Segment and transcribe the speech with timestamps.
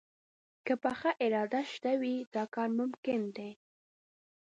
[0.65, 3.51] که پخه اراده شته وي، دا کار ممکن دی